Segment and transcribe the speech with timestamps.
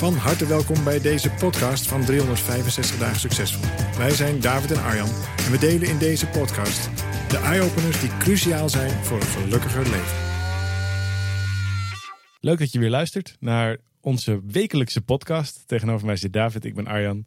[0.00, 3.64] Van harte welkom bij deze podcast van 365 dagen succesvol.
[3.98, 6.90] Wij zijn David en Arjan en we delen in deze podcast
[7.28, 10.16] de eye-openers die cruciaal zijn voor een gelukkiger leven.
[12.40, 15.62] Leuk dat je weer luistert naar onze wekelijkse podcast.
[15.66, 17.24] Tegenover mij zit David, ik ben Arjan.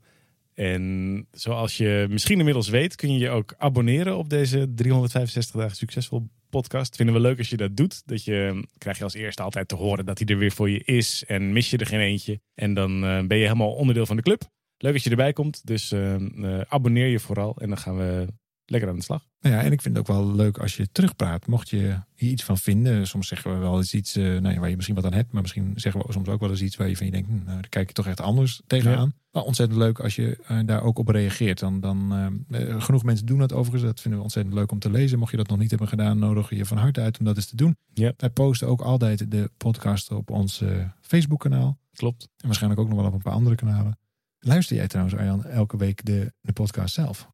[0.54, 5.76] En zoals je misschien inmiddels weet, kun je je ook abonneren op deze 365 dagen
[5.76, 6.96] succesvol podcast.
[6.96, 8.02] Vinden we leuk als je dat doet.
[8.06, 10.84] Dat je krijg je als eerste altijd te horen dat hij er weer voor je
[10.84, 11.24] is.
[11.28, 12.40] En mis je er geen eentje.
[12.54, 14.42] En dan eh, ben je helemaal onderdeel van de club.
[14.78, 15.66] Leuk als je erbij komt.
[15.66, 17.56] Dus uh, uh, abonneer je vooral.
[17.58, 18.28] En dan gaan we
[18.66, 19.26] lekker aan de slag.
[19.40, 21.48] Nou ja, en ik vind het ook wel leuk als je terugpraat.
[21.48, 23.08] Mocht je hier iets van vinden.
[23.08, 25.32] Soms zeggen we wel eens iets uh, nou ja, waar je misschien wat aan hebt.
[25.32, 27.30] Maar misschien zeggen we soms ook wel eens iets waar je van je denkt.
[27.30, 29.14] Nou, daar kijk je toch echt anders tegenaan.
[29.14, 29.22] Ja.
[29.32, 31.60] Maar ontzettend leuk als je uh, daar ook op reageert.
[31.60, 33.84] Dan, dan uh, genoeg mensen doen dat overigens.
[33.84, 35.20] Dat vinden we ontzettend leuk om te lezen.
[35.20, 37.46] Mocht je dat nog niet hebben gedaan, nodig je van harte uit om dat eens
[37.46, 37.78] te doen.
[37.94, 38.14] Ja.
[38.18, 40.64] Wij posten ook altijd de podcast op ons
[41.02, 41.80] Facebook kanaal.
[41.94, 42.30] Klopt.
[42.38, 43.98] En waarschijnlijk ook nog wel op een paar andere kanalen.
[44.40, 47.32] Luister jij trouwens, Arjan, elke week de, de podcast zelf?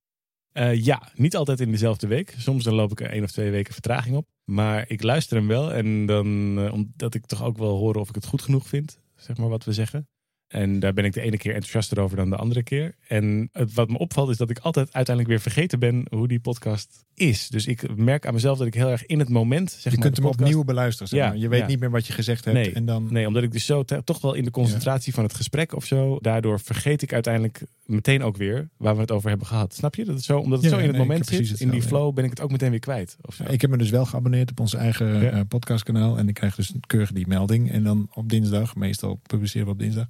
[0.53, 2.33] Uh, ja, niet altijd in dezelfde week.
[2.37, 4.27] Soms dan loop ik er één of twee weken vertraging op.
[4.43, 5.73] Maar ik luister hem wel.
[5.73, 8.99] En dan, uh, omdat ik toch ook wel hoor of ik het goed genoeg vind,
[9.15, 10.07] zeg maar wat we zeggen.
[10.49, 12.95] En daar ben ik de ene keer enthousiaster over dan de andere keer.
[13.07, 16.39] En het, wat me opvalt is dat ik altijd uiteindelijk weer vergeten ben hoe die
[16.39, 17.47] podcast is.
[17.47, 19.71] Dus ik merk aan mezelf dat ik heel erg in het moment.
[19.71, 20.49] Zeg je maar, kunt hem podcast...
[20.49, 21.07] opnieuw beluisteren.
[21.07, 21.35] Zeg maar.
[21.35, 21.67] ja, je weet ja.
[21.67, 22.57] niet meer wat je gezegd hebt.
[22.57, 23.07] Nee, en dan...
[23.09, 25.13] nee omdat ik dus zo toch wel in de concentratie ja.
[25.13, 26.17] van het gesprek of zo.
[26.21, 29.73] Daardoor vergeet ik uiteindelijk meteen ook weer waar we het over hebben gehad.
[29.73, 30.05] Snap je?
[30.05, 32.29] Dat het zo, omdat het zo in het moment zit, in die flow, ben ik
[32.29, 33.17] het ook meteen weer kwijt.
[33.47, 36.17] Ik heb me dus wel geabonneerd op ons eigen uh, podcastkanaal.
[36.17, 37.71] En ik krijg dus keurig die melding.
[37.71, 40.07] En dan op dinsdag, meestal publiceren we op dinsdag.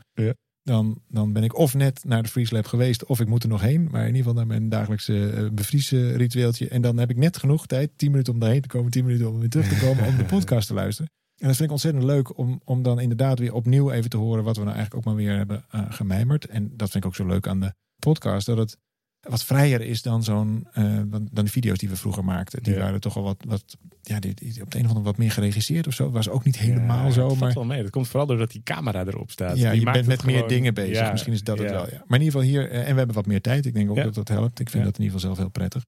[0.63, 3.49] Dan, dan ben ik of net naar de Freeze Lab geweest, of ik moet er
[3.49, 3.87] nog heen.
[3.91, 6.67] Maar in ieder geval naar mijn dagelijkse uh, bevriesritueeltje.
[6.67, 9.29] En dan heb ik net genoeg tijd, 10 minuten om daarheen te komen, 10 minuten
[9.29, 11.11] om weer terug te komen om de podcast te luisteren.
[11.37, 14.43] En dat vind ik ontzettend leuk om, om dan inderdaad weer opnieuw even te horen
[14.43, 16.45] wat we nou eigenlijk ook maar weer hebben uh, gemijmerd.
[16.45, 18.77] En dat vind ik ook zo leuk aan de podcast, dat het
[19.21, 22.63] wat vrijer is dan zo'n uh, dan de video's die we vroeger maakten.
[22.63, 22.79] Die ja.
[22.79, 25.31] waren toch al wat, wat ja, die, die, op de een of andere wat meer
[25.31, 26.11] geregisseerd of zo.
[26.11, 27.27] Was ook niet helemaal ja, zo.
[27.27, 27.81] Dat maar wel mee.
[27.81, 29.57] Dat komt vooral doordat die camera erop staat.
[29.57, 30.35] Ja, die je bent met gewoon...
[30.35, 30.95] meer dingen bezig.
[30.95, 31.89] Ja, Misschien is dat het wel.
[31.89, 32.03] Ja.
[32.07, 33.65] Maar in ieder geval hier, en we hebben wat meer tijd.
[33.65, 34.59] Ik denk ook dat dat helpt.
[34.59, 35.85] Ik vind dat in ieder geval zelf heel prettig.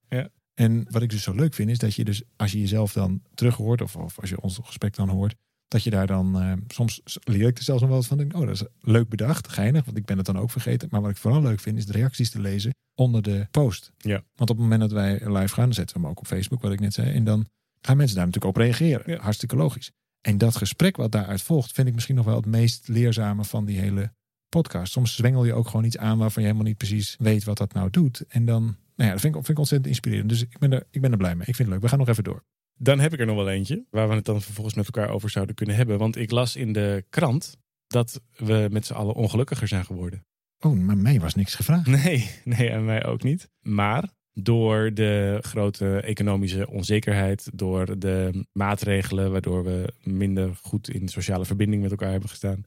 [0.54, 3.22] En wat ik dus zo leuk vind, is dat je dus als je jezelf dan
[3.34, 5.36] terug hoort, of, of als je ons gesprek dan hoort,
[5.72, 8.18] dat je daar dan uh, soms leer ik er zelfs nog wel eens van.
[8.18, 10.88] Denk, oh, dat is leuk bedacht, geinig, want ik ben het dan ook vergeten.
[10.92, 13.92] Maar wat ik vooral leuk vind, is de reacties te lezen onder de post.
[13.98, 14.24] Ja.
[14.36, 16.62] Want op het moment dat wij live gaan, dan zetten we hem ook op Facebook,
[16.62, 17.14] wat ik net zei.
[17.14, 17.46] En dan
[17.82, 19.12] gaan mensen daar natuurlijk op reageren.
[19.12, 19.22] Ja.
[19.22, 19.92] Hartstikke logisch.
[20.22, 23.66] En dat gesprek wat daaruit volgt, vind ik misschien nog wel het meest leerzame van
[23.66, 24.12] die hele
[24.50, 24.92] podcast.
[24.92, 27.74] Soms zwengel je ook gewoon iets aan waarvan je helemaal niet precies weet wat dat
[27.74, 28.24] nou doet.
[28.28, 30.30] En dan, nou ja, dat vind ik, vind ik ontzettend inspirerend.
[30.30, 31.48] Dus ik ben, er, ik ben er blij mee.
[31.48, 31.82] Ik vind het leuk.
[31.82, 32.44] We gaan nog even door.
[32.84, 35.30] Dan heb ik er nog wel eentje waar we het dan vervolgens met elkaar over
[35.30, 35.98] zouden kunnen hebben.
[35.98, 40.26] Want ik las in de krant dat we met z'n allen ongelukkiger zijn geworden.
[40.60, 41.88] Oh, maar mij was niks gevraagd.
[41.88, 43.50] Nee, nee, en mij ook niet.
[43.60, 51.46] Maar door de grote economische onzekerheid, door de maatregelen waardoor we minder goed in sociale
[51.46, 52.64] verbinding met elkaar hebben gestaan,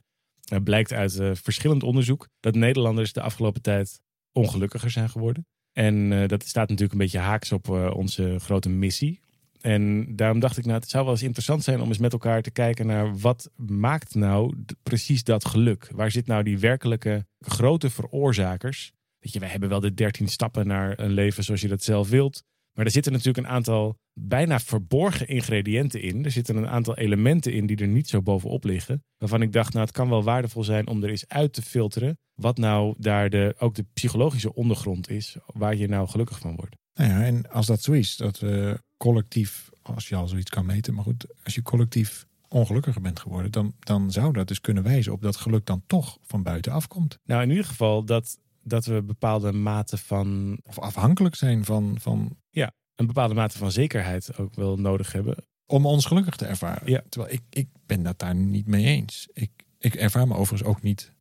[0.65, 4.01] blijkt uit uh, verschillend onderzoek dat Nederlanders de afgelopen tijd
[4.33, 5.47] ongelukkiger zijn geworden.
[5.73, 9.23] En uh, dat staat natuurlijk een beetje haaks op uh, onze grote missie.
[9.65, 12.43] En daarom dacht ik, nou, het zou wel eens interessant zijn om eens met elkaar
[12.43, 15.89] te kijken naar wat maakt nou precies dat geluk?
[15.95, 18.93] Waar zit nou die werkelijke grote veroorzakers?
[19.19, 22.09] Weet je, wij hebben wel de dertien stappen naar een leven zoals je dat zelf
[22.09, 22.43] wilt.
[22.73, 26.25] Maar er zitten natuurlijk een aantal bijna verborgen ingrediënten in.
[26.25, 29.05] Er zitten een aantal elementen in die er niet zo bovenop liggen.
[29.19, 32.19] Waarvan ik dacht, nou, het kan wel waardevol zijn om er eens uit te filteren.
[32.35, 36.77] Wat nou daar de, ook de psychologische ondergrond is, waar je nou gelukkig van wordt.
[36.95, 40.67] Nou ja, en als dat zo is, dat we collectief, als je al zoiets kan
[40.67, 44.83] meten, maar goed, als je collectief ongelukkiger bent geworden, dan, dan zou dat dus kunnen
[44.83, 47.19] wijzen op dat geluk dan toch van buitenaf komt.
[47.25, 50.59] Nou, in ieder geval dat, dat we bepaalde mate van.
[50.63, 52.37] Of afhankelijk zijn van, van.
[52.51, 55.37] Ja, een bepaalde mate van zekerheid ook wel nodig hebben.
[55.67, 56.91] Om ons gelukkig te ervaren.
[56.91, 57.03] Ja.
[57.09, 59.29] Terwijl ik, ik ben dat daar niet mee eens.
[59.33, 61.13] Ik, ik ervaar me overigens ook niet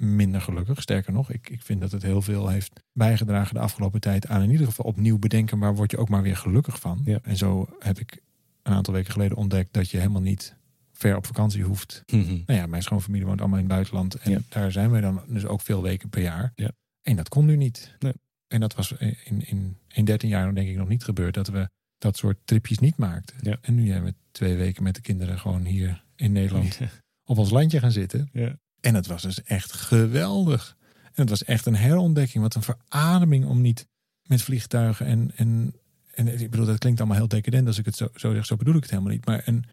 [0.00, 0.82] minder gelukkig.
[0.82, 4.42] Sterker nog, ik, ik vind dat het heel veel heeft bijgedragen de afgelopen tijd aan
[4.42, 7.00] in ieder geval opnieuw bedenken waar word je ook maar weer gelukkig van.
[7.04, 7.18] Ja.
[7.22, 8.22] En zo heb ik
[8.62, 10.56] een aantal weken geleden ontdekt dat je helemaal niet
[10.92, 12.02] ver op vakantie hoeft.
[12.12, 12.38] Mhm.
[12.46, 14.14] Nou ja, mijn schoonfamilie woont allemaal in het buitenland.
[14.14, 14.40] En Ja.
[14.48, 16.52] daar zijn we dan dus ook veel weken per jaar.
[16.54, 16.70] Ja.
[17.02, 17.96] En dat kon nu niet.
[17.98, 18.12] Nee.
[18.48, 19.16] En dat was in,
[19.46, 21.34] in, in 13 jaar denk ik nog niet gebeurd.
[21.34, 21.68] Dat we
[21.98, 23.36] dat soort tripjes niet maakten.
[23.40, 23.58] Ja.
[23.60, 26.78] En nu hebben we twee weken met de kinderen gewoon hier in Nederland
[27.24, 28.28] op ons landje gaan zitten.
[28.32, 28.58] Ja.
[28.80, 30.76] En het was dus echt geweldig.
[31.04, 32.42] En het was echt een herontdekking.
[32.42, 33.86] Wat een verademing om niet
[34.22, 35.74] met vliegtuigen en, en,
[36.14, 38.46] en ik bedoel, dat klinkt allemaal heel decadent als ik het zo, zo zeg.
[38.46, 39.26] Zo bedoel ik het helemaal niet.
[39.26, 39.64] Maar een,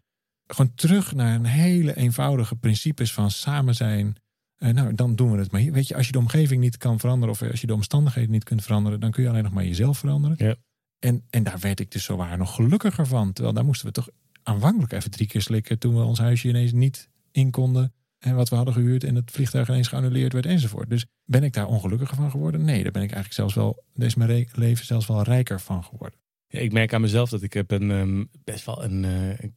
[0.46, 4.16] gewoon terug naar een hele eenvoudige principes van samen zijn.
[4.56, 5.50] Eh, nou, dan doen we het.
[5.50, 8.30] Maar weet je, als je de omgeving niet kan veranderen of als je de omstandigheden
[8.30, 10.36] niet kunt veranderen, dan kun je alleen nog maar jezelf veranderen.
[10.46, 10.56] Ja.
[10.98, 13.32] En, en daar werd ik dus zo waar nog gelukkiger van.
[13.32, 14.08] Terwijl daar moesten we toch
[14.42, 17.92] aanvankelijk even drie keer slikken toen we ons huisje ineens niet in konden.
[18.18, 20.90] En wat we hadden gehuurd en het vliegtuig ineens geannuleerd werd enzovoort.
[20.90, 22.64] Dus ben ik daar ongelukkiger van geworden?
[22.64, 26.18] Nee, daar ben ik eigenlijk zelfs wel, is mijn leven zelfs wel rijker van geworden.
[26.48, 29.54] Ja, ik merk aan mezelf dat ik heb een ehm, best wel een, eh, een,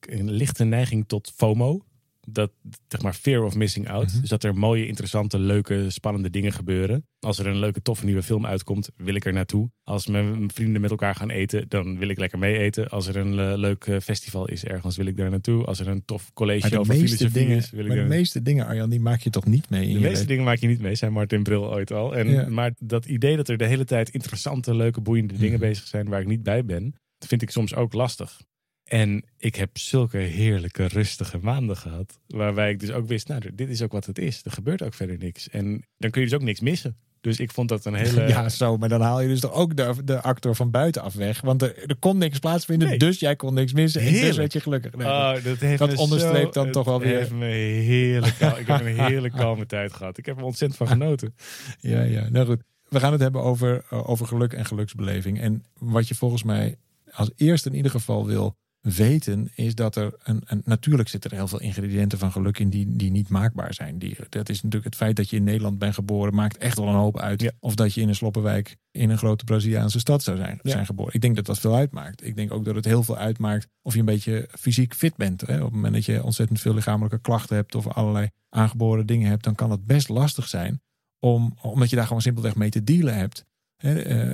[0.00, 1.84] een lichte neiging tot FOMO.
[2.26, 2.50] Dat,
[2.88, 4.06] zeg maar, fear of missing out.
[4.12, 4.20] Mhm.
[4.20, 7.06] Dus dat er mooie, interessante, leuke, spannende dingen gebeuren.
[7.20, 9.70] Als er een leuke, toffe nieuwe film uitkomt, wil ik er naartoe.
[9.82, 12.88] Als mijn vrienden met elkaar gaan eten, dan wil ik lekker mee eten.
[12.88, 15.64] Als er een eh, leuk eh, festival is ergens, wil ik daar naartoe.
[15.64, 18.66] Als er een tof college over filosofie dingen, is, wil ik maar de meeste dingen,
[18.66, 20.26] Arjan, die maak je toch niet mee de meeste leven?
[20.26, 22.16] dingen maak je niet mee, zei Martin Bril ooit al.
[22.16, 22.48] En, Ja.
[22.48, 25.68] Maar dat idee dat er de hele tijd interessante, leuke, boeiende dingen Mhm.
[25.68, 26.94] bezig zijn waar ik niet bij ben,
[27.26, 28.40] vind ik soms ook lastig.
[28.84, 32.18] En ik heb zulke heerlijke, rustige maanden gehad.
[32.26, 34.40] Waarbij ik dus ook wist, nou, dit is ook wat het is.
[34.44, 35.48] Er gebeurt ook verder niks.
[35.48, 36.96] En dan kun je dus ook niks missen.
[37.20, 38.20] Dus ik vond dat een hele...
[38.28, 41.40] Ja, zo, maar dan haal je dus toch ook de, de actor van buitenaf weg.
[41.40, 42.98] Want er, er kon niks plaatsvinden, Nee.
[42.98, 44.00] dus jij kon niks missen.
[44.00, 44.94] En dus werd je gelukkig.
[44.94, 48.80] Nee, Oh, dat heeft Dat onderstreept dan toch wel weer- heeft me heerlijk, ik heb
[48.80, 50.18] een heerlijk kalme tijd gehad.
[50.18, 51.34] Ik heb er ontzettend van genoten.
[51.80, 52.28] Ja, ja.
[52.28, 52.62] Nou goed.
[52.88, 55.40] We gaan het hebben over, eh, over geluk en geluksbeleving.
[55.40, 56.76] En wat je volgens mij
[57.12, 61.36] als eerste in ieder geval wil weten, is dat er een, een natuurlijk zitten er
[61.36, 63.98] heel veel ingrediënten van geluk in die, die niet maakbaar zijn.
[63.98, 66.88] Die, dat is natuurlijk het feit dat je in Nederland bent geboren, maakt echt wel
[66.88, 67.40] een hoop uit.
[67.40, 67.50] Ja.
[67.60, 70.70] Of dat je in een sloppenwijk in een grote Braziliaanse stad zou zijn, Ja.
[70.70, 71.14] zijn geboren.
[71.14, 72.26] Ik denk dat dat veel uitmaakt.
[72.26, 75.40] Ik denk ook dat het heel veel uitmaakt of je een beetje fysiek fit bent.
[75.40, 75.56] Hè?
[75.56, 79.44] Op het moment dat je ontzettend veel lichamelijke klachten hebt of allerlei aangeboren dingen hebt,
[79.44, 80.80] dan kan het best lastig zijn
[81.18, 83.44] om, omdat je daar gewoon simpelweg mee te dealen hebt.
[83.76, 83.92] Eh,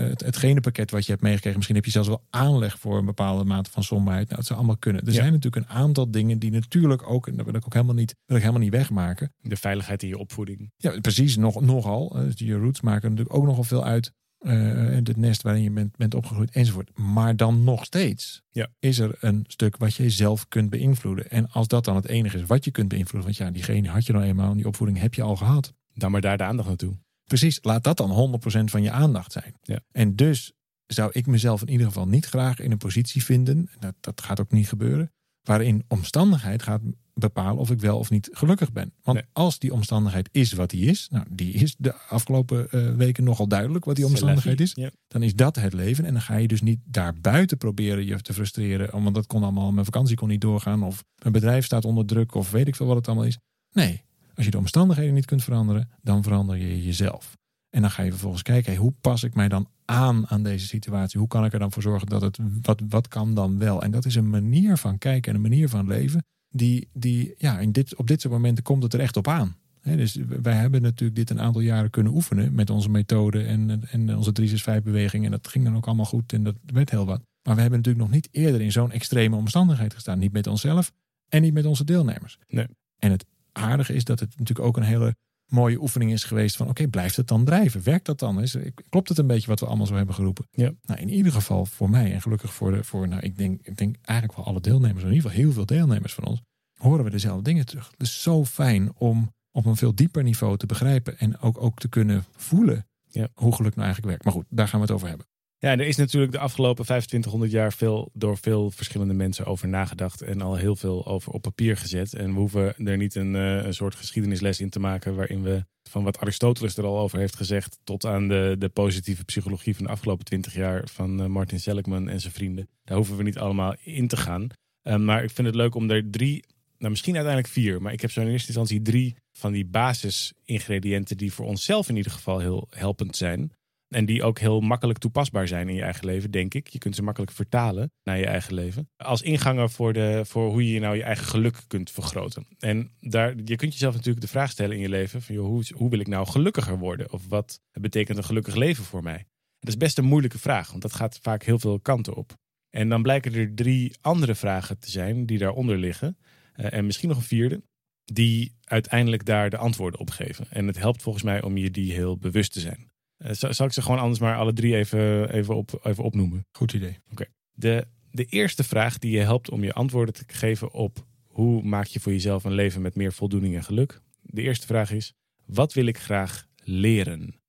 [0.08, 3.04] het, het genenpakket wat je hebt meegekregen, misschien heb je zelfs wel aanleg voor een
[3.04, 4.25] bepaalde mate van somberheid.
[4.26, 5.02] Nou, het zou allemaal kunnen.
[5.02, 5.14] Er Ja.
[5.14, 8.14] zijn natuurlijk een aantal dingen die natuurlijk ook, en dat wil ik ook helemaal niet,
[8.26, 9.32] wil ik helemaal niet wegmaken.
[9.40, 10.72] De veiligheid in je opvoeding.
[10.76, 12.16] Ja, precies, nog, nogal.
[12.16, 14.12] Eh, Dus je roots maken natuurlijk ook nogal veel uit.
[14.40, 16.98] en het nest waarin je bent, bent opgegroeid enzovoort.
[16.98, 18.69] Maar dan nog steeds Ja.
[18.78, 21.31] is er een stuk wat je zelf kunt beïnvloeden.
[21.31, 24.06] En als dat dan het enige is wat je kunt beïnvloeden, want ja, diegene had
[24.06, 25.72] je nou eenmaal, en die opvoeding heb je al gehad.
[25.94, 26.94] Dan maar daar de aandacht naartoe.
[27.30, 29.54] Precies, laat dat dan 100% van je aandacht zijn.
[29.62, 29.80] Ja.
[29.92, 30.52] En dus
[30.86, 34.40] zou ik mezelf in ieder geval niet graag in een positie vinden, dat, dat gaat
[34.40, 35.12] ook niet gebeuren,
[35.42, 36.80] waarin omstandigheid gaat
[37.14, 38.92] bepalen of ik wel of niet gelukkig ben.
[39.02, 39.26] Want Nee.
[39.32, 43.48] als die omstandigheid is wat die is, nou die is de afgelopen eh, weken nogal
[43.48, 44.90] duidelijk wat die omstandigheid is, Ja.
[45.08, 46.04] dan is dat het leven.
[46.04, 49.42] En dan ga je dus niet daarbuiten proberen je te frustreren, oh, want dat kon
[49.42, 52.76] allemaal, mijn vakantie kon niet doorgaan, of mijn bedrijf staat onder druk, of weet ik
[52.76, 53.38] veel wat het allemaal is.
[53.72, 54.02] Nee,
[54.40, 57.37] als je de omstandigheden niet kunt veranderen, dan verander je jezelf.
[57.70, 60.66] En dan ga je vervolgens kijken, hey, hoe pas ik mij dan aan aan deze
[60.66, 61.19] situatie?
[61.19, 63.82] Hoe kan ik er dan voor zorgen dat het, wat, wat kan dan wel?
[63.82, 67.58] En dat is een manier van kijken en een manier van leven, die, die ja,
[67.58, 69.56] in dit, op dit soort momenten komt het er echt op aan.
[69.82, 74.16] Dus wij hebben natuurlijk dit een aantal jaren kunnen oefenen met onze methode en, en
[74.16, 75.25] onze 365 beweging.
[75.25, 77.20] En dat ging dan ook allemaal goed en dat werd heel wat.
[77.42, 80.18] Maar we hebben natuurlijk nog niet eerder in zo'n extreme omstandigheid gestaan.
[80.18, 80.92] Niet met onszelf
[81.28, 82.38] en niet met onze deelnemers.
[82.49, 82.66] Nee.
[82.99, 85.16] En het aardige is dat het natuurlijk ook een hele
[85.47, 87.83] mooie oefening is geweest van oké, blijft het dan drijven?
[87.83, 88.40] Werkt dat dan?
[88.42, 88.57] Is,
[88.88, 90.47] klopt het een beetje wat we allemaal zo hebben geroepen?
[90.50, 90.73] Ja.
[90.83, 93.76] Nou, in ieder geval voor mij en gelukkig voor, de, voor nou, ik, denk, ik
[93.76, 96.40] denk eigenlijk wel alle deelnemers, in ieder geval heel veel deelnemers van ons,
[96.78, 97.90] horen we dezelfde dingen terug.
[97.90, 101.78] Het is zo fijn om op een veel dieper niveau te begrijpen en ook, ook
[101.78, 103.28] te kunnen voelen Ja.
[103.35, 104.25] hoe geluk nou eigenlijk werkt.
[104.25, 105.26] Maar goed, daar gaan we het over hebben.
[105.62, 110.23] Ja, er is natuurlijk de afgelopen 2500 jaar veel, door veel verschillende mensen over nagedacht.
[110.23, 112.14] En al heel veel over op papier gezet.
[112.14, 115.14] En we hoeven er niet een, eh, een soort geschiedenisles in te maken.
[115.14, 117.79] waarin we van wat Aristoteles er al over heeft gezegd.
[117.85, 120.88] tot aan de, de positieve psychologie van de afgelopen 20 jaar.
[120.88, 122.69] van eh, Martin Seligman en zijn vrienden.
[122.85, 124.49] Daar hoeven we niet allemaal in te gaan.
[124.83, 126.45] Eh, maar ik vind het leuk om er drie.
[126.79, 131.17] Nou, misschien uiteindelijk vier, maar ik heb zo in eerste instantie drie van die basisingrediënten
[131.17, 133.52] die voor onszelf in ieder geval heel helpend zijn.
[133.90, 136.68] En die ook heel makkelijk toepasbaar zijn in je eigen leven, denk ik.
[136.68, 138.90] Je kunt ze makkelijk vertalen naar je eigen leven.
[138.97, 142.47] Als inganger voor, de, voor hoe je nou je eigen geluk kunt vergroten.
[142.59, 145.64] En daar, je kunt jezelf natuurlijk de vraag stellen in je leven: van, joh, hoe,
[145.75, 147.12] hoe wil ik nou gelukkiger worden?
[147.12, 149.26] Of wat betekent een gelukkig leven voor mij?
[149.59, 152.37] Dat is best een moeilijke vraag, want dat gaat vaak heel veel kanten op.
[152.70, 156.18] En dan blijken er drie andere vragen te zijn die daaronder liggen.
[156.52, 157.62] Eh, en misschien nog een vierde,
[158.04, 160.47] die uiteindelijk daar de antwoorden op geven.
[160.50, 162.89] En het helpt volgens mij om je die heel bewust te zijn.
[163.24, 166.46] Uh, zal, ik ze gewoon anders maar alle drie even, even, op, even opnoemen?
[166.52, 166.98] Goed idee.
[167.10, 167.24] Oké.
[167.52, 171.86] De, de eerste vraag die je helpt om je antwoorden te geven op hoe maak
[171.86, 174.00] je voor jezelf een leven met meer voldoening en geluk.
[174.22, 175.12] De eerste vraag is,
[175.46, 177.40] wat wil ik graag leren?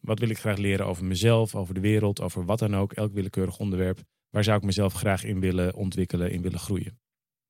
[0.00, 3.12] Wat wil ik graag leren over mezelf, over de wereld, over wat dan ook, elk
[3.12, 4.02] willekeurig onderwerp.
[4.30, 6.98] Waar zou ik mezelf graag in willen ontwikkelen, in willen groeien?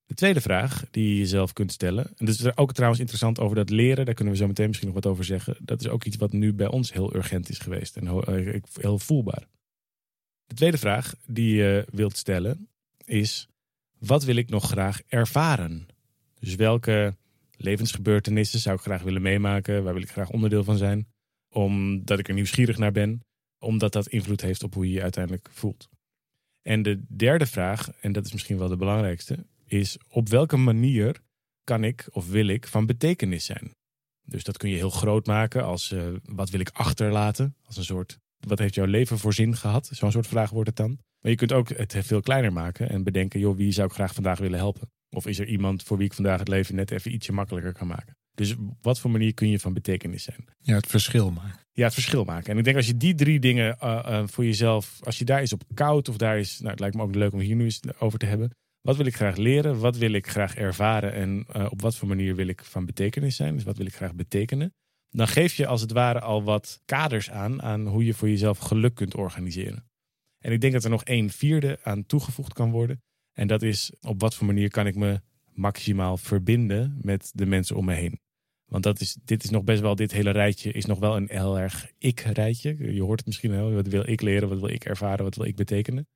[0.06, 3.56] De tweede vraag die je jezelf kunt stellen, en dat is ook trouwens interessant over
[3.56, 5.56] dat leren, daar kunnen we zo meteen misschien nog wat over zeggen.
[5.60, 8.98] Dat is ook iets wat nu bij ons heel urgent is geweest en eh, heel
[8.98, 9.46] voelbaar.
[10.46, 12.68] De tweede vraag die je wilt stellen
[13.04, 13.48] is:
[13.98, 15.86] wat wil ik nog graag ervaren?
[16.38, 17.16] Dus welke
[17.56, 19.84] levensgebeurtenissen zou ik graag willen meemaken?
[19.84, 21.06] Waar wil ik graag onderdeel van zijn?
[21.48, 23.20] Omdat ik er nieuwsgierig naar ben,
[23.58, 25.88] omdat dat invloed heeft op hoe je je uiteindelijk voelt.
[26.62, 31.20] En de derde vraag, en dat is misschien wel de belangrijkste, is op welke manier
[31.64, 33.70] kan ik of wil ik van betekenis zijn?
[34.23, 37.56] Dus dat kun je heel groot maken als uh, wat wil ik achterlaten?
[37.62, 39.88] Als een soort, wat heeft jouw leven voor zin gehad?
[39.92, 40.99] Zo'n soort vraag wordt het dan.
[41.20, 44.14] Maar je kunt ook het veel kleiner maken en bedenken, joh, wie zou ik graag
[44.14, 44.90] vandaag willen helpen?
[45.11, 47.87] Of is er iemand voor wie ik vandaag het leven net even ietsje makkelijker kan
[47.87, 48.16] maken?
[48.35, 50.44] Dus wat voor manier kun je van betekenis zijn?
[50.58, 51.61] Ja, het verschil maken.
[51.73, 52.50] Ja, het verschil maken.
[52.52, 55.40] En ik denk als je die drie dingen uh, uh, voor jezelf, als je daar
[55.40, 57.64] eens op koud of daar is, nou, het lijkt me ook leuk om hier nu
[57.64, 58.50] eens over te hebben.
[58.86, 59.78] Wat wil ik graag leren?
[59.78, 61.12] Wat wil ik graag ervaren?
[61.12, 63.54] En uh, op wat voor manier wil ik van betekenis zijn?
[63.54, 64.74] Dus wat wil ik graag betekenen?
[65.10, 68.58] Dan geef je als het ware al wat kaders aan, aan hoe je voor jezelf
[68.58, 69.88] geluk kunt organiseren.
[70.38, 73.02] En ik denk dat er nog één vierde aan toegevoegd kan worden.
[73.32, 75.20] En dat is op wat voor manier kan ik me
[75.52, 78.20] maximaal verbinden met de mensen om me heen.
[78.66, 81.28] Want dat is, dit is nog best wel, dit hele rijtje is nog wel een
[81.30, 82.92] heel erg ik-rijtje.
[82.94, 83.72] Je hoort het misschien wel.
[83.72, 84.48] Wat wil ik leren?
[84.48, 85.24] Wat wil ik ervaren?
[85.24, 86.06] Wat wil ik betekenen?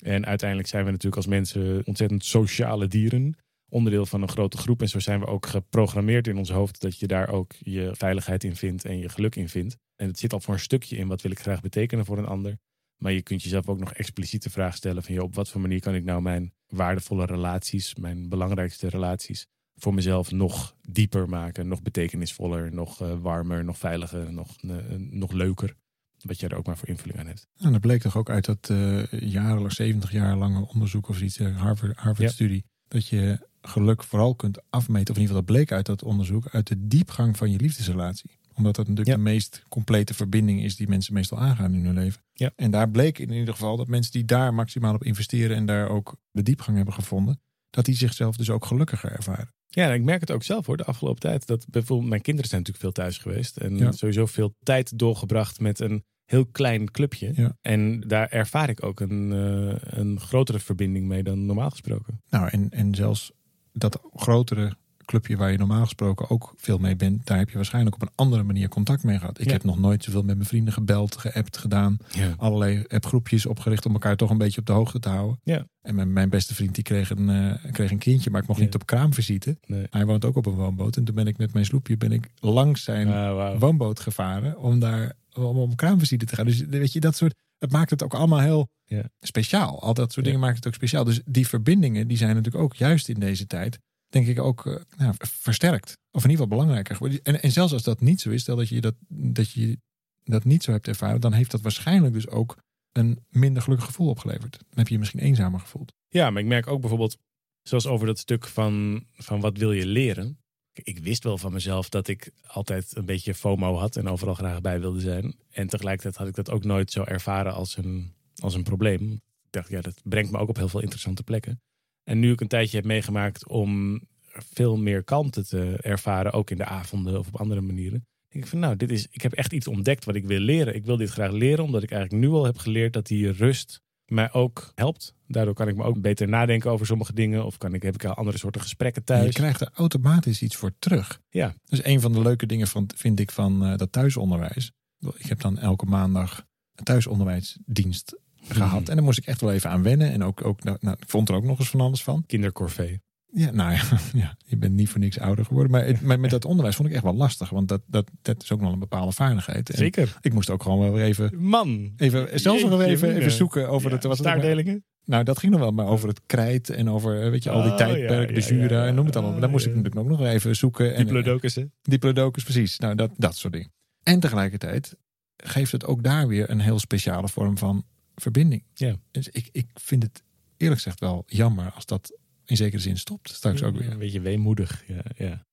[0.00, 3.36] En uiteindelijk zijn we natuurlijk als mensen ontzettend sociale dieren.
[3.68, 4.80] Onderdeel van een grote groep.
[4.80, 8.44] En zo zijn we ook geprogrammeerd in ons hoofd dat je daar ook je veiligheid
[8.44, 9.76] in vindt en je geluk in vindt.
[9.96, 12.26] En het zit al voor een stukje in wat wil ik graag betekenen voor een
[12.26, 12.58] ander.
[12.96, 15.60] Maar je kunt jezelf ook nog expliciet de vraag stellen van joh, op wat voor
[15.60, 21.68] manier kan ik nou mijn waardevolle relaties, mijn belangrijkste relaties, voor mezelf nog dieper maken,
[21.68, 25.74] nog betekenisvoller, nog uh, warmer, nog veiliger, nog, uh, nog leuker.
[26.24, 27.46] Wat jij er ook maar voor invulling aan hebt.
[27.58, 31.38] En dat bleek toch ook uit dat uh, jarenlang, 70 jaar lange onderzoek of iets,
[31.38, 35.72] Harvard, Harvard studie, dat je geluk vooral kunt afmeten, of in ieder geval dat bleek
[35.72, 40.14] uit dat onderzoek, uit de diepgang van je liefdesrelatie omdat dat natuurlijk de meest complete
[40.14, 42.22] verbinding is die mensen meestal aangaan in hun leven.
[42.32, 42.52] Ja.
[42.56, 45.88] En daar bleek in ieder geval dat mensen die daar maximaal op investeren en daar
[45.88, 49.54] ook de diepgang hebben gevonden, dat die zichzelf dus ook gelukkiger ervaren.
[49.72, 51.46] Ja, ik merk het ook zelf hoor, de afgelopen tijd.
[51.46, 53.56] Dat bijvoorbeeld mijn kinderen zijn natuurlijk veel thuis geweest.
[53.56, 57.32] En sowieso veel tijd doorgebracht met een heel klein clubje.
[57.34, 57.56] Ja.
[57.60, 62.22] En daar ervaar ik ook een, uh, een grotere verbinding mee dan normaal gesproken.
[62.28, 63.32] Nou, en, en zelfs
[63.72, 64.76] dat grotere
[65.10, 68.10] clubje waar je normaal gesproken ook veel mee bent, daar heb je waarschijnlijk op een
[68.14, 69.40] andere manier contact mee gehad.
[69.40, 71.96] Ik heb nog nooit zoveel met mijn vrienden gebeld, geappt, gedaan.
[72.12, 72.34] Ja.
[72.36, 75.40] Allerlei appgroepjes opgericht om elkaar toch een beetje op de hoogte te houden.
[75.42, 75.66] Ja.
[75.82, 78.60] En mijn, mijn beste vriend die kreeg een, uh, kreeg een kindje, maar ik mocht
[78.60, 79.56] niet op kraamvisite.
[79.66, 79.86] Nee.
[79.90, 80.96] Hij woont ook op een woonboot.
[80.96, 83.60] En toen ben ik met mijn sloepje ben ik langs zijn Ah, wow.
[83.60, 86.46] woonboot gevaren om daar om op kraamvisite te gaan.
[86.46, 87.34] Dus weet je, dat soort.
[87.58, 89.02] Het maakt het ook allemaal heel Ja.
[89.20, 89.82] speciaal.
[89.82, 90.32] Al dat soort Ja.
[90.32, 91.04] dingen maakt het ook speciaal.
[91.04, 93.78] Dus die verbindingen, die zijn natuurlijk ook juist in deze tijd
[94.10, 95.98] denk ik ook eh, nou, versterkt.
[96.10, 97.20] Of in ieder geval belangrijker.
[97.22, 99.78] En, en zelfs als dat niet zo is, stel dat je dat, dat je
[100.24, 102.58] dat niet zo hebt ervaren, dan heeft dat waarschijnlijk dus ook
[102.92, 104.52] een minder gelukkig gevoel opgeleverd.
[104.52, 105.92] Dan heb je je misschien eenzamer gevoeld.
[106.08, 107.18] Ja, maar ik merk ook bijvoorbeeld,
[107.62, 110.38] zoals over dat stuk van, van wat wil je leren.
[110.72, 114.60] Ik wist wel van mezelf dat ik altijd een beetje FOMO had en overal graag
[114.60, 115.36] bij wilde zijn.
[115.50, 119.12] En tegelijkertijd had ik dat ook nooit zo ervaren als een, als een probleem.
[119.44, 121.60] Ik dacht, ja, dat brengt me ook op heel veel interessante plekken.
[122.04, 124.00] En nu ik een tijdje heb meegemaakt om
[124.32, 128.06] veel meer kalmte te ervaren, ook in de avonden of op andere manieren.
[128.28, 130.74] Denk ik van nou, dit is, ik heb echt iets ontdekt wat ik wil leren.
[130.74, 133.80] Ik wil dit graag leren, omdat ik eigenlijk nu al heb geleerd dat die rust
[134.06, 135.14] mij ook helpt.
[135.26, 137.44] Daardoor kan ik me ook beter nadenken over sommige dingen.
[137.44, 139.26] Of kan ik, heb ik al andere soorten gesprekken thuis.
[139.26, 141.20] Je krijgt er automatisch iets voor terug.
[141.28, 141.54] Ja.
[141.64, 144.72] Dus een van de leuke dingen van, vind ik van uh, dat thuisonderwijs.
[145.16, 148.16] Ik heb dan elke maandag een thuisonderwijsdienst
[148.48, 148.88] gehad.
[148.88, 150.12] En daar moest ik echt wel even aan wennen.
[150.12, 152.24] En ook, ook nou, nou, ik vond er ook nog eens van alles van.
[152.26, 153.00] Kindercorvée.
[153.32, 153.82] Ja, nou ja,
[154.22, 155.72] ja, je bent niet voor niks ouder geworden.
[155.72, 157.50] Maar, het, maar met dat onderwijs vond ik echt wel lastig.
[157.50, 159.70] Want dat, dat, dat is ook nog een bepaalde vaardigheid.
[159.70, 160.16] En Zeker.
[160.20, 161.32] Ik moest ook gewoon wel weer even...
[161.38, 161.92] Man.
[161.96, 164.04] Even, zelfs nog even, even zoeken over ja, het...
[164.04, 164.84] Wat staardelingen?
[165.04, 167.70] Nou, dat ging nog wel, maar over het krijt en over, weet je, al die
[167.70, 169.40] Oh, tijdperken, ja, de ja, jura en noem het allemaal.
[169.40, 170.94] Daar moest ik natuurlijk ook nog wel even zoeken.
[170.94, 171.64] En, Diplodocus, hè?
[171.82, 172.78] Diplodocus, precies.
[172.78, 173.72] Nou, dat, dat soort dingen.
[174.02, 174.96] En tegelijkertijd
[175.36, 177.84] geeft het ook daar weer een heel speciale vorm van
[178.20, 178.64] verbinding.
[178.74, 178.96] Ja.
[179.10, 180.22] Dus ik, ik vind het
[180.56, 183.90] eerlijk gezegd wel jammer als dat in zekere zin stopt straks ook weer.
[183.90, 184.84] Een beetje weemoedig.
[184.86, 185.46] Ja, ja.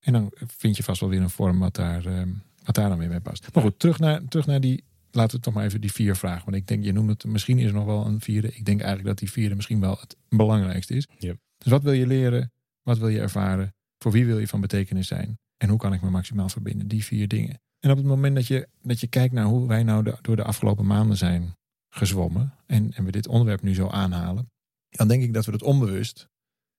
[0.00, 2.32] En dan vind je vast wel weer een vorm wat daar, ehm,
[2.64, 3.54] wat daar dan weer bij past.
[3.54, 6.44] Maar goed, terug naar, terug naar die, laten we toch maar even die vier vragen.
[6.44, 8.48] Want ik denk, je noemt het, misschien is er nog wel een vierde.
[8.48, 11.06] Ik denk eigenlijk dat die vierde misschien wel het belangrijkste is.
[11.18, 11.38] Yep.
[11.58, 12.52] Dus wat wil je leren?
[12.82, 13.74] Wat wil je ervaren?
[13.98, 15.38] Voor wie wil je van betekenis zijn?
[15.56, 16.88] En hoe kan ik me maximaal verbinden?
[16.88, 17.60] Die vier dingen.
[17.80, 20.36] En op het moment dat je, dat je kijkt naar hoe wij nou de, door
[20.36, 21.54] de afgelopen maanden zijn
[21.90, 22.54] gezwommen.
[22.66, 24.50] En, en we dit onderwerp nu zo aanhalen.
[24.88, 26.28] Dan denk ik dat we het onbewust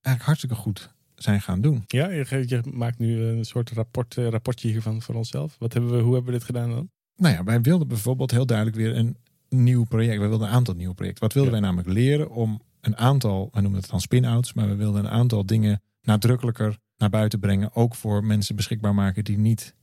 [0.01, 1.83] eigenlijk hartstikke goed zijn gaan doen.
[1.87, 5.55] Ja, je, je maakt nu een soort rapport, eh, rapportje hiervan voor onszelf.
[5.59, 6.89] Wat hebben we, hoe hebben we dit gedaan dan?
[7.15, 9.17] Nou ja, wij wilden bijvoorbeeld heel duidelijk weer een
[9.49, 10.19] nieuw project.
[10.19, 11.23] Wij wilden een aantal nieuwe projecten.
[11.23, 11.59] Wat wilden Ja.
[11.59, 15.11] wij namelijk leren om een aantal, we noemen het dan spin-outs, maar we wilden een
[15.11, 17.75] aantal dingen nadrukkelijker naar buiten brengen.
[17.75, 19.75] Ook voor mensen beschikbaar maken die niet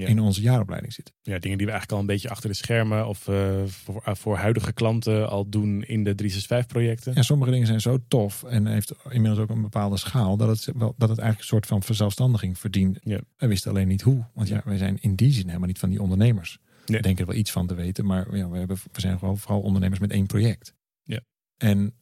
[0.00, 0.06] Ja.
[0.06, 1.14] in onze jaaropleiding zitten.
[1.22, 4.14] Ja, dingen die we eigenlijk al een beetje achter de schermen of eh, voor, eh,
[4.14, 7.14] voor huidige klanten al doen in de 365 projecten.
[7.14, 10.76] Ja, sommige dingen zijn zo tof en heeft inmiddels ook een bepaalde schaal dat het,
[10.76, 12.98] wel, dat het eigenlijk een soort van verzelfstandiging verdient.
[13.02, 13.20] Ja.
[13.36, 15.90] Wij wisten alleen niet hoe, want ja, wij zijn in die zin helemaal niet van
[15.90, 16.58] die ondernemers.
[16.86, 16.96] Nee.
[16.96, 19.38] We denken er wel iets van te weten, maar ja, we, hebben, we zijn gewoon
[19.38, 20.74] vooral ondernemers met één project.
[21.02, 21.20] Ja.
[21.56, 21.94] En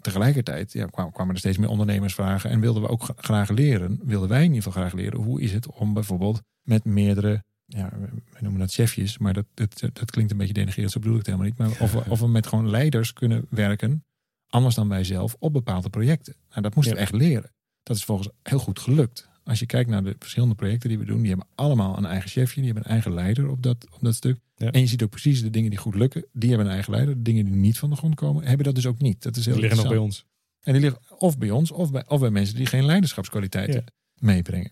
[0.00, 4.00] tegelijkertijd ja, kwamen, er steeds meer ondernemers vragen en wilden we ook gra- graag leren,
[4.02, 7.90] wilden wij in ieder geval graag leren, hoe is het om bijvoorbeeld met meerdere, ja,
[8.32, 11.26] we noemen dat chefjes, maar dat, dat, dat klinkt een beetje denigrerend, zo bedoel ik
[11.26, 11.58] het helemaal niet.
[11.58, 14.04] Maar of we, of we met gewoon leiders kunnen werken,
[14.48, 16.34] anders dan wij zelf, op bepaalde projecten.
[16.48, 17.52] Nou, dat moesten we echt leren.
[17.82, 19.28] Dat is volgens heel goed gelukt.
[19.48, 22.30] Als je kijkt naar de verschillende projecten die we doen, die hebben allemaal een eigen
[22.30, 24.38] chefje, die hebben een eigen leider op dat, op dat stuk.
[24.56, 24.70] Ja.
[24.70, 27.14] En je ziet ook precies de dingen die goed lukken, die hebben een eigen leider.
[27.14, 29.22] De dingen die niet van de grond komen, hebben dat dus ook niet.
[29.22, 30.24] Dat is heel Die liggen nog bij ons.
[30.60, 33.92] En die liggen of bij ons, of bij, of bij mensen die geen leiderschapskwaliteiten Ja.
[34.26, 34.70] meebrengen.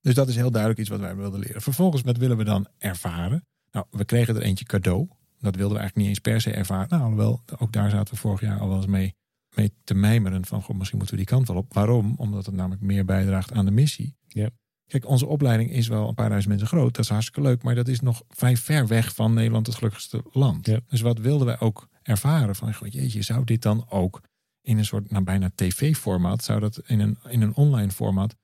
[0.00, 1.62] Dus dat is heel duidelijk iets wat wij wilden leren.
[1.62, 3.46] Vervolgens, wat willen we dan ervaren?
[3.70, 5.08] Nou, we kregen er eentje cadeau.
[5.40, 6.88] Dat wilden we eigenlijk niet eens per se ervaren.
[6.88, 9.14] Nou, alhoewel, ook daar zaten we vorig jaar al wel eens mee,
[9.56, 10.46] mee te mijmeren.
[10.46, 11.74] Van, goh, misschien moeten we die kant wel op.
[11.74, 12.14] Waarom?
[12.16, 14.16] Omdat het namelijk meer bijdraagt aan de missie.
[14.26, 14.50] Ja.
[14.86, 16.94] Kijk, onze opleiding is wel een paar duizend mensen groot.
[16.94, 17.62] Dat is hartstikke leuk.
[17.62, 20.66] Maar dat is nog vrij ver weg van Nederland, het gelukkigste land.
[20.66, 20.80] Ja.
[20.88, 22.56] Dus wat wilden wij ook ervaren?
[22.56, 24.22] Van, goh, jeetje, zou dit dan ook
[24.60, 28.36] in een soort, nou bijna tv-formaat, zou dat in een, in een online formaat,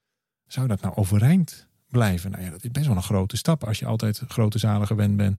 [0.47, 2.31] zou dat nou overeind blijven?
[2.31, 5.17] Nou ja, dat is best wel een grote stap als je altijd grote zalen gewend
[5.17, 5.39] bent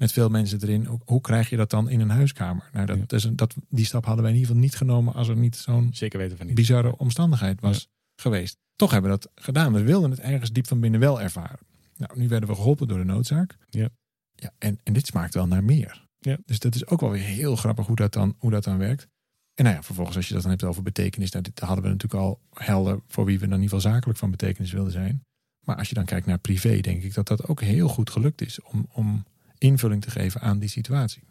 [0.00, 0.84] met veel mensen erin.
[0.84, 2.68] Hoe, hoe krijg je dat dan in een huiskamer?
[2.72, 3.28] Nou, dat, Ja.
[3.28, 5.90] een- dat, die stap hadden wij in ieder geval niet genomen als er niet zo'n
[5.92, 6.54] Zeker weten van niet.
[6.54, 7.88] bizarre omstandigheid was
[8.20, 8.56] geweest.
[8.76, 9.72] Toch hebben we dat gedaan.
[9.72, 11.58] We wilden het ergens diep van binnen wel ervaren.
[11.96, 13.56] Nou, nu werden we geholpen door de noodzaak.
[13.68, 13.88] Ja.
[14.34, 16.06] ja en, en dit smaakt wel naar meer.
[16.18, 16.38] Ja.
[16.44, 19.06] Dus dat is ook wel weer heel grappig hoe dat, dan, hoe dat dan werkt.
[19.54, 21.30] En nou ja, vervolgens als je dat dan hebt over betekenis.
[21.30, 24.18] Nou, dit hadden we natuurlijk al helder voor wie we dan in ieder geval zakelijk
[24.18, 25.22] van betekenis wilden zijn.
[25.66, 28.40] Maar als je dan kijkt naar privé, denk ik dat dat ook heel goed gelukt
[28.40, 28.62] is.
[28.62, 29.24] Om, om
[29.60, 31.22] invulling te geven aan die situatie.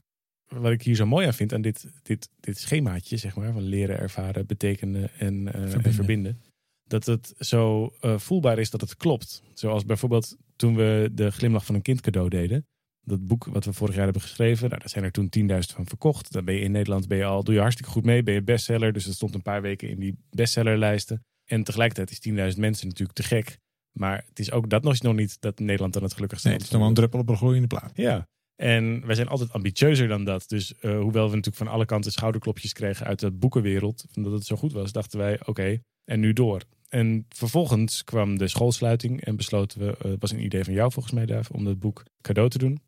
[0.47, 3.61] Wat ik hier zo mooi aan vind aan dit, dit, dit schemaatje, zeg maar, van
[3.61, 5.83] leren, ervaren, betekenen en, eh, Verbinden.
[5.83, 6.41] en verbinden.
[6.83, 9.43] Dat het zo eh, voelbaar is dat het klopt.
[9.53, 12.65] Zoals bijvoorbeeld toen we de glimlach van een kind cadeau deden.
[13.01, 15.87] Dat boek wat we vorig jaar hebben geschreven, nou, daar zijn er toen 10.000 van
[15.87, 16.31] verkocht.
[16.31, 18.41] Dan ben je in Nederland ben je al, doe je hartstikke goed mee, ben je
[18.43, 18.93] bestseller.
[18.93, 21.23] Dus dat stond een paar weken in die bestsellerlijsten.
[21.45, 23.57] En tegelijkertijd is 10.000 mensen natuurlijk te gek.
[23.91, 26.65] Maar het is ook dat nog, nog niet dat Nederland dan het gelukkigste Nee, het
[26.65, 27.91] is nog wel een druppel op een gloeiende plaat.
[27.95, 30.47] ja, en wij zijn altijd ambitieuzer dan dat.
[30.47, 34.45] Dus eh, hoewel we natuurlijk van alle kanten schouderklopjes kregen uit de boekenwereld, omdat het
[34.45, 36.61] zo goed was, dachten wij: oké, en nu door.
[36.89, 40.91] En vervolgens kwam de schoolsluiting en besloten we, eh, het was een idee van jou
[40.91, 42.79] volgens mij, Duif, om dat boek cadeau te doen,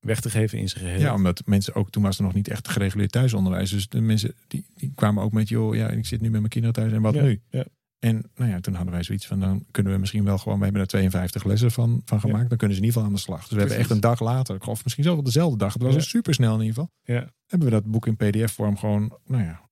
[0.00, 1.00] weg te geven in zijn geheel.
[1.00, 3.70] Ja, omdat mensen ook, toen was er nog niet echt gereguleerd thuisonderwijs.
[3.70, 6.48] Dus de mensen die, die kwamen ook met, joh, ja, ik zit nu met mijn
[6.52, 7.40] kinderen thuis en wat Ja, nu?
[7.50, 7.64] ja.
[8.00, 10.64] En nou ja, toen hadden wij zoiets van, dan kunnen we misschien wel gewoon, we
[10.64, 12.48] hebben er 52 lessen van, van gemaakt.
[12.48, 13.40] Dan kunnen ze in ieder geval aan de slag.
[13.40, 16.00] Dus we hebben echt een dag later, of misschien zelfs dezelfde dag, het was Ja.
[16.00, 16.90] super snel in ieder geval.
[17.02, 17.30] Ja.
[17.46, 19.68] Hebben we dat boek in pdf-vorm gewoon, nou ja,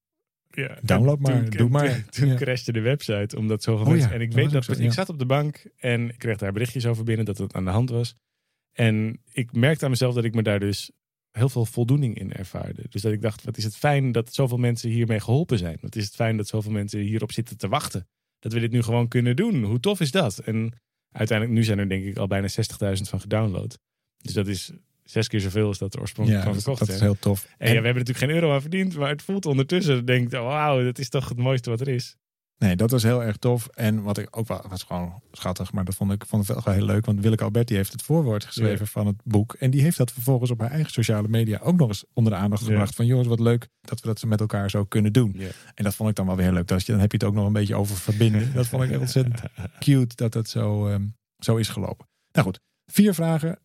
[0.50, 2.04] Ja, Download maar, doe maar.
[2.10, 4.12] Toen, crashte de website, omdat zoveel Oh.
[4.12, 6.52] En ik dat weet dat, zo, ik zat op de bank en ik kreeg daar
[6.52, 8.14] berichtjes over binnen dat het aan de hand was.
[8.72, 10.90] En ik merkte aan mezelf dat ik me daar dus
[11.30, 12.82] heel veel voldoening in ervaarde.
[12.88, 15.78] Dus dat ik dacht, wat is het fijn dat zoveel mensen hiermee geholpen zijn.
[15.80, 18.08] Wat is het fijn dat zoveel mensen hierop zitten te wachten.
[18.38, 19.62] Dat we dit nu gewoon kunnen doen.
[19.64, 20.38] Hoe tof is dat?
[20.38, 20.72] En
[21.10, 23.78] uiteindelijk, nu zijn er denk ik al bijna 60.000 van gedownload.
[24.18, 24.72] Dus dat is
[25.04, 27.10] zes keer zoveel als dat er oorspronkelijk ja van dat, verkocht dat zijn.
[27.10, 27.44] is heel tof.
[27.44, 30.04] En ja, we hebben natuurlijk geen euro aan verdiend, maar het voelt ondertussen.
[30.04, 32.16] Denk ik, wauw, dat is toch het mooiste wat er is.
[32.58, 33.66] Nee, dat was heel erg tof.
[33.66, 36.74] En wat ik ook wel was gewoon schattig, maar dat vond ik, vond ik wel
[36.74, 37.06] heel leuk.
[37.06, 39.52] Want Willeke Alberti heeft het voorwoord geschreven van het boek.
[39.54, 42.38] En die heeft dat vervolgens op haar eigen sociale media ook nog eens onder de
[42.38, 42.68] aandacht Ja.
[42.68, 42.94] gebracht.
[42.94, 45.34] Van jongens, wat leuk dat we dat met elkaar zo kunnen doen.
[45.36, 45.48] Ja.
[45.74, 46.66] En dat vond ik dan wel weer heel leuk.
[46.66, 48.52] Dat je, dan heb je het ook nog een beetje over verbinden.
[48.54, 49.40] Dat vond ik echt ontzettend
[49.78, 51.06] cute dat dat zo, ehm,
[51.38, 52.06] zo is gelopen.
[52.32, 53.58] Nou goed, vier vragen.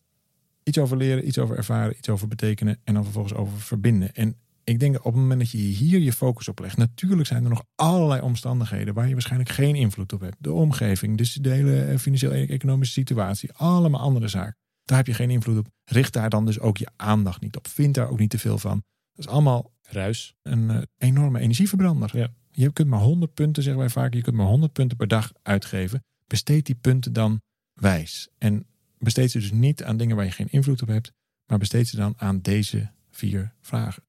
[0.63, 2.79] Iets over leren, iets over ervaren, iets over betekenen.
[2.83, 4.13] En dan vervolgens over verbinden.
[4.13, 6.77] En ik denk op het moment dat je hier je focus op legt.
[6.77, 10.35] Natuurlijk zijn er nog allerlei omstandigheden waar je waarschijnlijk geen invloed op hebt.
[10.39, 13.51] De omgeving, dus de hele financieel-economische situatie.
[13.53, 14.57] Allemaal andere zaken.
[14.83, 15.67] Daar heb je geen invloed op.
[15.85, 17.67] Richt daar dan dus ook je aandacht niet op.
[17.67, 18.83] Vind daar ook niet te veel van.
[19.13, 20.35] Dat is allemaal Ruis.
[20.41, 22.17] een uh, enorme energieverbrander.
[22.17, 22.33] Ja.
[22.51, 25.31] Je kunt maar 100 punten, zeggen wij vaak, je kunt maar 100 punten per dag
[25.41, 26.03] uitgeven.
[26.27, 27.41] Besteed die punten dan
[27.73, 28.29] wijs.
[28.37, 28.65] En
[28.97, 31.11] besteed ze dus niet aan dingen waar je geen invloed op hebt,
[31.45, 34.03] maar besteed ze dan aan deze vier vragen.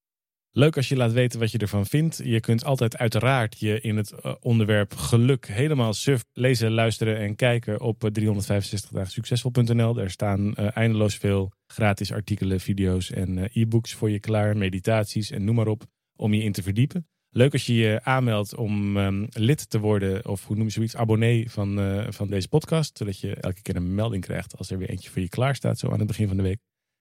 [0.56, 2.20] Leuk als je laat weten wat je ervan vindt.
[2.24, 7.36] Je kunt altijd uiteraard je in het uh, onderwerp geluk helemaal suf lezen, luisteren en
[7.36, 9.94] kijken op uh, 365 dagen succesvol.nl.
[9.94, 15.44] Daar staan uh, eindeloos veel gratis artikelen, video's en e-books voor je klaar, meditaties en
[15.44, 15.84] noem maar op,
[16.16, 17.08] om je in te verdiepen.
[17.28, 20.96] Leuk als je je aanmeldt om um, lid te worden, of hoe noem je zoiets,
[20.96, 22.98] abonnee van, van deze podcast.
[22.98, 25.78] Zodat je elke keer een melding krijgt als er weer eentje voor je klaar staat,
[25.78, 26.58] zo aan het begin van de week.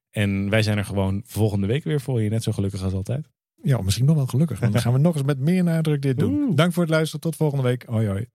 [0.10, 3.33] En wij zijn er gewoon volgende week weer voor je, net zo gelukkig als altijd.
[3.64, 4.60] Ja, misschien nog wel gelukkig.
[4.60, 6.56] Want dan gaan we nog eens met meer nadruk dit doen.
[6.56, 7.22] Dank voor het luisteren.
[7.22, 7.84] Tot volgende week.
[7.88, 8.28] Hoi hoi.